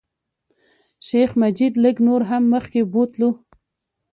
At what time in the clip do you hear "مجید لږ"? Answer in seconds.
1.41-1.95